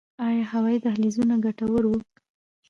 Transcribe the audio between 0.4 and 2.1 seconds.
هوایي دهلیزونه ګټور وو؟